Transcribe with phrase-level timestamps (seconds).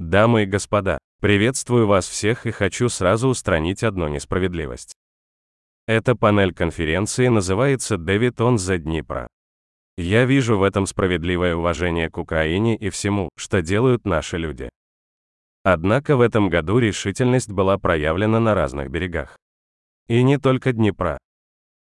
[0.00, 4.92] Дамы и господа, приветствую вас всех и хочу сразу устранить одну несправедливость.
[5.86, 9.28] Эта панель конференции называется «Дэвид он за Днепра».
[9.96, 14.68] Я вижу в этом справедливое уважение к Украине и всему, что делают наши люди.
[15.62, 19.36] Однако в этом году решительность была проявлена на разных берегах.
[20.08, 21.18] И не только Днепра.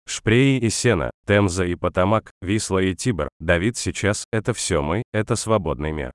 [0.06, 5.38] Шпреи и Сена, Темза и Потамак, Висла и Тибр, Давид сейчас– это все мы, это
[5.38, 6.12] свободный мир.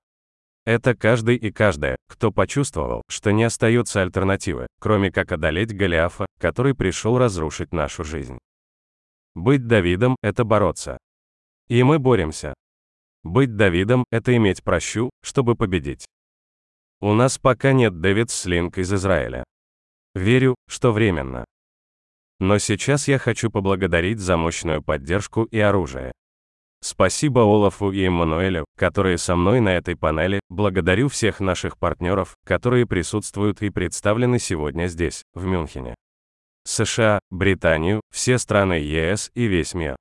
[0.66, 6.74] Это каждый и каждая, кто почувствовал, что не остается альтернативы, кроме как одолеть Голиафа, который
[6.74, 8.38] пришел разрушить нашу жизнь.
[9.36, 10.98] Быть Давидом– это бороться.
[11.68, 12.52] И мы боремся.
[13.22, 16.04] Быть Давидом– это иметь прощу, чтобы победить.
[17.00, 19.44] У нас пока нет Дэвид Слинг из Израиля.
[20.16, 21.44] Верю, что временно.
[22.40, 26.12] Но сейчас я хочу поблагодарить за мощную поддержку и оружие.
[26.88, 32.86] Спасибо Олафу и Эммануэлю, которые со мной на этой панели, благодарю всех наших партнеров, которые
[32.86, 35.96] присутствуют и представлены сегодня здесь, в Мюнхене.
[36.62, 39.96] США, Британию, все страны ЕС и весь мир.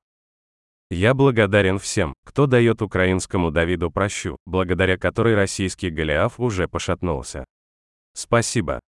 [0.92, 7.46] Я благодарен всем, кто дает украинскому Давиду прощу, благодаря которой российский Голиаф уже пошатнулся.
[8.14, 8.80] Спасибо.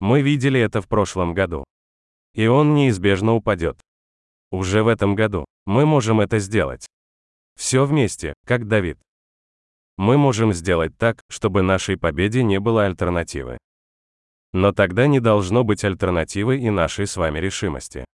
[0.00, 1.64] Мы видели это в прошлом году.
[2.32, 3.78] И он неизбежно упадет.
[4.50, 6.86] Уже в этом году мы можем это сделать.
[7.56, 8.98] Все вместе, как Давид.
[9.96, 13.58] Мы можем сделать так, чтобы нашей победе не было альтернативы.
[14.52, 18.04] Но тогда не должно быть альтернативы и нашей с вами решимости.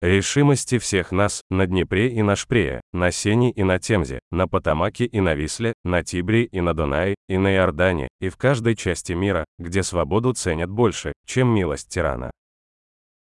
[0.00, 5.04] Решимости всех нас, на Днепре и на Шпрее, на Сене и на Темзе, на Потамаке
[5.04, 9.12] и на Висле, на Тибре и на Дунае, и на Иордане, и в каждой части
[9.12, 12.32] мира, где свободу ценят больше, чем милость тирана.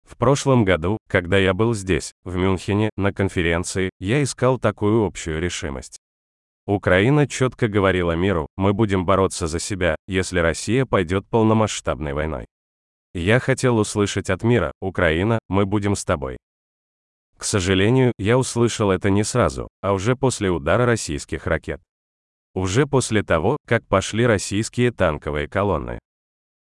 [0.09, 5.39] В прошлом году, когда я был здесь, в Мюнхене, на конференции, я искал такую общую
[5.39, 5.99] решимость.
[6.65, 12.47] Украина четко говорила миру, мы будем бороться за себя, если Россия пойдет полномасштабной войной.
[13.13, 16.37] Я хотел услышать от мира, Украина, мы будем с тобой.
[17.37, 21.81] К сожалению, я услышал это не сразу, а уже после удара российских ракет.
[22.55, 25.99] Уже после того, как пошли российские танковые колонны.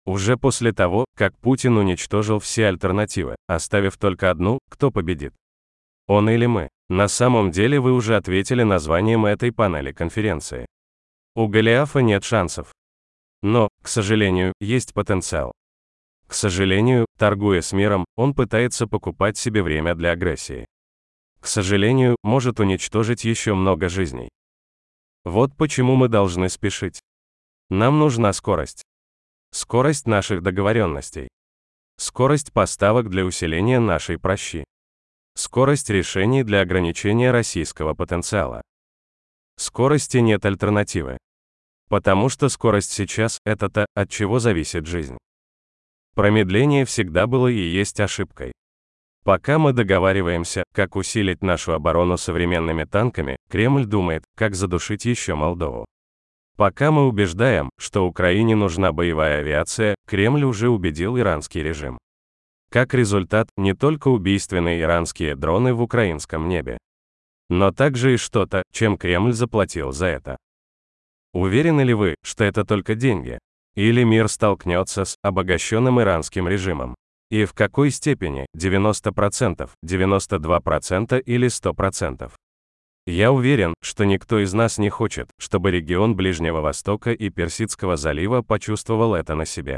[0.05, 5.33] Уже после того, как Путин уничтожил все альтернативы, оставив только одну, кто победит.
[6.07, 6.69] Он или мы.
[6.89, 10.67] На самом деле вы уже ответили названием этой панели конференции.
[11.33, 12.71] У Голиафа нет шансов.
[13.41, 15.51] Но, к сожалению, есть потенциал.
[16.27, 20.67] К сожалению, торгуя с миром, он пытается покупать себе время для агрессии.
[21.39, 24.29] К сожалению, может уничтожить еще много жизней.
[25.23, 27.01] Вот почему мы должны спешить.
[27.69, 28.83] Нам нужна скорость.
[29.57, 31.29] Скорость наших договоренностей.
[31.95, 34.65] Скорость поставок для усиления нашей прощи.
[35.33, 38.61] Скорость решений для ограничения российского потенциала.
[39.57, 41.17] Скорости нет альтернативы.
[41.87, 45.17] Потому что скорость сейчас– это то, от чего зависит жизнь.
[46.15, 48.51] Промедление всегда было и есть ошибкой.
[49.23, 55.85] Пока мы договариваемся, как усилить нашу оборону современными танками, Кремль думает, как задушить еще Молдову.
[56.57, 61.97] Пока мы убеждаем, что Украине нужна боевая авиация, Кремль уже убедил иранский режим.
[62.71, 66.77] Как результат, не только убийственные иранские дроны в украинском небе,
[67.49, 70.37] но также и что-то, чем Кремль заплатил за это.
[71.33, 73.37] Уверены ли вы, что это только деньги?
[73.75, 76.95] Или мир столкнется с обогащенным иранским режимом?
[77.29, 78.45] И в какой степени?
[78.55, 82.31] 90%, 92% или 100%?
[83.07, 88.41] Я уверен, что никто из нас не хочет, чтобы регион Ближнего Востока и Персидского залива
[88.41, 89.77] почувствовал это на себе.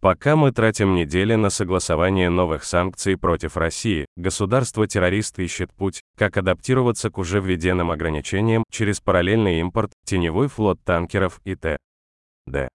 [0.00, 7.10] Пока мы тратим недели на согласование новых санкций против России, государство-террорист ищет путь, как адаптироваться
[7.10, 12.68] к уже введенным ограничениям через параллельный импорт, теневой флот танкеров и т.д.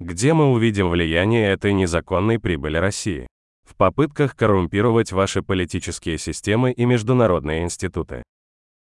[0.00, 3.28] Где мы увидим влияние этой незаконной прибыли России?
[3.68, 8.24] В попытках коррумпировать ваши политические системы и международные институты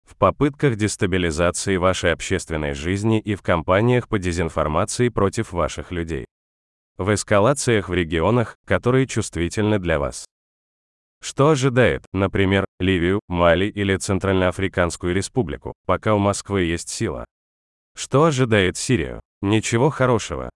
[0.06, 6.26] в попытках дестабилизации вашей общественной жизни и в кампаниях по дезинформации против ваших людей.
[6.98, 10.26] В эскалациях в регионах, которые чувствительны для вас.
[11.22, 17.26] Что ожидает, например, Ливию, Мали или Центральноафриканскую республику, пока у Москвы есть сила?
[17.96, 19.22] Что ожидает Сирию?
[19.42, 20.50] Ничего хорошего.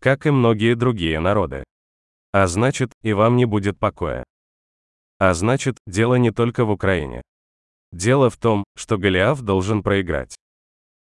[0.00, 1.64] Как и многие другие народы.
[2.32, 4.24] А значит, и вам не будет покоя.
[5.18, 7.22] А значит, дело не только в Украине.
[7.92, 10.36] Дело в том, что Голиаф должен проиграть.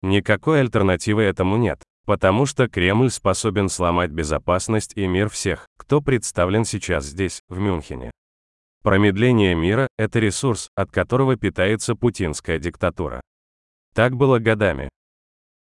[0.02, 6.64] Никакой альтернативы этому нет, потому что Кремль способен сломать безопасность и мир всех, кто представлен
[6.64, 8.10] сейчас здесь, в Мюнхене.
[8.82, 13.22] Промедление мира– это ресурс, от которого питается путинская диктатура.
[13.94, 14.90] Так было годами.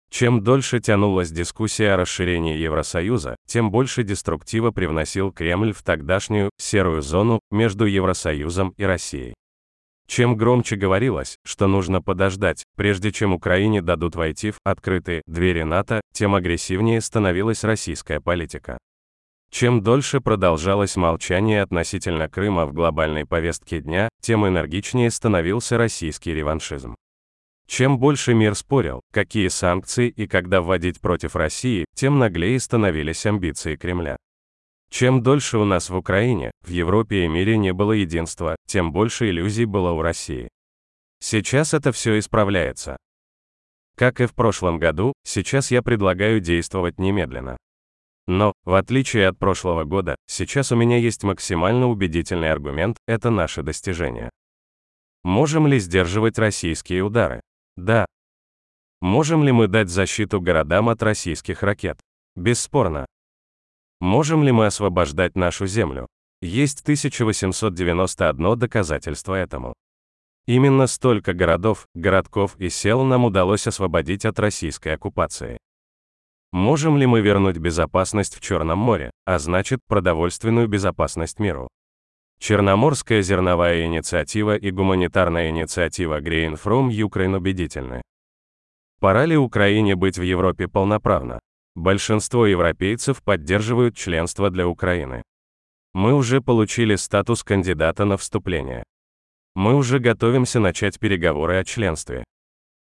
[0.10, 7.01] Чем дольше тянулась дискуссия о расширении Евросоюза, тем больше деструктива привносил Кремль в тогдашнюю серую
[7.01, 9.36] зону между Евросоюзом и Россией.
[10.07, 16.01] Чем громче говорилось, что нужно подождать, прежде чем Украине дадут войти в открытые двери НАТО,
[16.13, 18.77] тем агрессивнее становилась российская политика.
[19.50, 26.95] Чем дольше продолжалось молчание относительно Крыма в глобальной повестке дня, тем энергичнее становился российский реваншизм.
[27.68, 33.75] Чем больше мир спорил, какие санкции и когда вводить против России, тем наглее становились амбиции
[33.75, 34.15] Кремля.
[34.89, 39.30] Чем дольше у нас в Украине, в Европе и мире не было единства, тем больше
[39.30, 40.50] иллюзий было у России.
[41.19, 42.98] Сейчас это все исправляется.
[43.98, 47.57] Как и в прошлом году, сейчас я предлагаю действовать немедленно.
[48.28, 53.63] Но, в отличие от прошлого года, сейчас у меня есть максимально убедительный аргумент– это наше
[53.63, 54.30] достижение.
[55.24, 57.42] Можем ли сдерживать российские удары?
[57.75, 58.06] Да.
[59.01, 62.00] Можем ли мы дать защиту городам от российских ракет?
[62.36, 63.06] Бесспорно.
[63.99, 66.07] Можем ли мы освобождать нашу землю?
[66.41, 69.73] Есть 1891 доказательство этому.
[70.45, 75.57] Именно столько городов, городков и сел нам удалось освободить от российской оккупации.
[76.51, 81.67] Можем ли мы вернуть безопасность в Черном море, а значит, продовольственную безопасность миру?
[82.39, 88.01] Черноморская зерновая инициатива и гуманитарная инициатива Green from Ukraine убедительны.
[89.00, 91.39] Пора ли Украине быть в Европе полноправно?
[91.77, 95.21] Большинство европейцев поддерживают членство для Украины.
[95.94, 98.83] Мы уже получили статус кандидата на вступление.
[99.53, 102.24] Мы уже готовимся начать переговоры о членстве.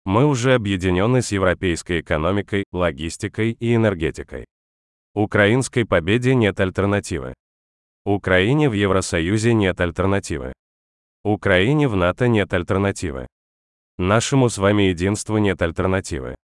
[0.06, 4.46] Мы уже объединены с европейской экономикой, логистикой и энергетикой.
[5.14, 7.34] Украинской победе нет альтернативы.
[8.06, 10.54] Украине в Евросоюзе нет альтернативы.
[11.26, 13.28] Украине в НАТО нет альтернативы.
[13.98, 16.38] Нашему с вами единству нет альтернативы.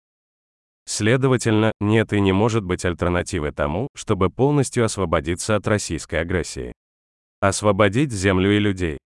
[0.86, 6.74] Следовательно, нет и не может быть альтернативы тому, чтобы полностью освободиться от российской агрессии.
[7.40, 8.98] Освободить землю и людей.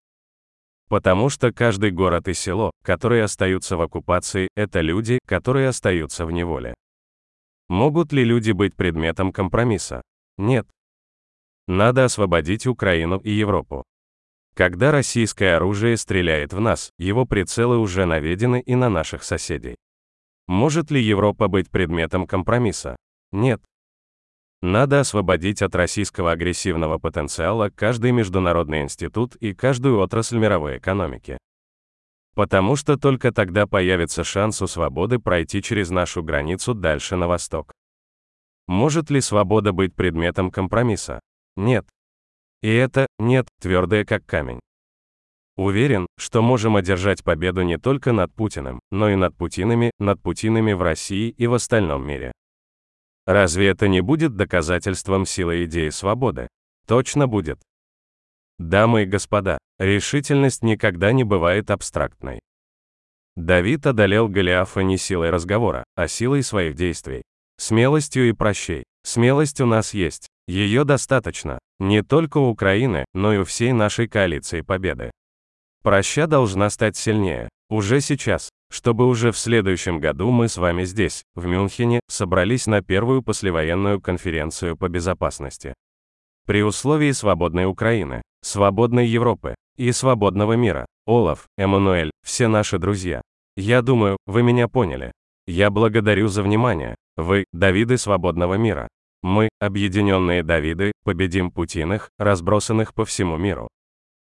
[0.90, 6.32] Потому что каждый город и село, которые остаются в оккупации, это люди, которые остаются в
[6.32, 6.74] неволе.
[7.68, 10.02] Могут ли люди быть предметом компромисса?
[10.38, 10.68] Нет.
[11.68, 13.84] Надо освободить Украину и Европу.
[14.56, 19.76] Когда российское оружие стреляет в нас, его прицелы уже наведены и на наших соседей.
[20.48, 22.96] Может ли Европа быть предметом компромисса?
[23.32, 23.62] Нет.
[24.62, 31.38] Надо освободить от российского агрессивного потенциала каждый международный институт и каждую отрасль мировой экономики.
[32.34, 37.72] Потому что только тогда появится шанс у свободы пройти через нашу границу дальше на восток.
[38.68, 41.20] Может ли свобода быть предметом компромисса?
[41.56, 41.88] Нет.
[42.62, 44.60] И это «нет» твердое как камень.
[45.58, 50.74] Уверен, что можем одержать победу не только над Путиным, но и над Путинами, над Путинами
[50.74, 52.32] в России и в остальном мире.
[53.26, 56.48] Разве это не будет доказательством силы идеи свободы?
[56.86, 57.60] Точно будет.
[58.60, 62.40] Дамы и господа, решительность никогда не бывает абстрактной.
[63.36, 67.24] Давид одолел Голиафа не силой разговора, а силой своих действий.
[67.58, 68.84] Смелостью и прощей.
[69.04, 70.28] Смелость у нас есть.
[70.48, 75.12] Ее достаточно, не только у Украины, но и у всей нашей коалиции победы.
[75.84, 81.24] Проща должна стать сильнее, уже сейчас, чтобы уже в следующем году мы с вами здесь,
[81.36, 85.74] в Мюнхене, собрались на первую послевоенную конференцию по безопасности.
[86.46, 90.86] При условии свободной Украины, свободной Европы и свободного мира.
[91.06, 93.22] Олаф, Эммануэль, все наши друзья.
[93.58, 95.12] Я думаю, вы меня поняли.
[95.46, 96.96] Я благодарю за внимание.
[97.18, 98.88] Вы, Давиды свободного мира.
[99.24, 103.68] Мы, объединенные Давиды, победим Путиных, разбросанных по всему миру.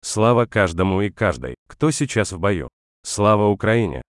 [0.04, 2.70] Слава каждому и каждой, кто сейчас в бою.
[3.04, 4.02] Слава Украине!